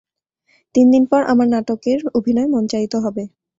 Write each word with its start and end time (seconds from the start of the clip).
তিনদিন 0.75 1.03
পর 1.11 1.21
আমার 1.31 1.47
নাটকের 1.47 1.99
অভিনয় 2.17 2.49
মঞ্চায়িতে 2.53 2.97
হবে। 2.97 3.23